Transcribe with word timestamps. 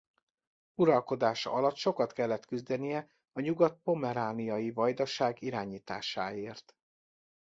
Uralkodása 0.75 1.51
alatt 1.51 1.75
sokat 1.75 2.13
kellett 2.13 2.45
küzdenie 2.45 3.07
a 3.33 3.39
Nyugat-pomerániai 3.41 4.71
vajdaság 4.71 5.41
irányításáért. 5.41 6.75